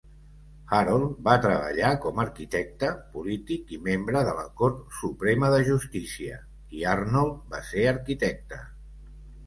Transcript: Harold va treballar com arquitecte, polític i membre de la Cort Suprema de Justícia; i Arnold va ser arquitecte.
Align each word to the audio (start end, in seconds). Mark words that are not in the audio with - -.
Harold 0.77 1.19
va 1.27 1.35
treballar 1.43 1.91
com 2.05 2.21
arquitecte, 2.23 2.89
polític 3.17 3.71
i 3.77 3.81
membre 3.91 4.25
de 4.31 4.35
la 4.41 4.49
Cort 4.63 4.83
Suprema 5.03 5.55
de 5.59 5.63
Justícia; 5.71 6.43
i 6.81 6.87
Arnold 6.97 7.49
va 7.57 7.65
ser 7.73 7.89
arquitecte. 7.97 8.65